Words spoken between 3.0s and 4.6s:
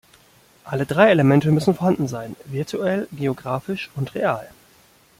geografisch und real.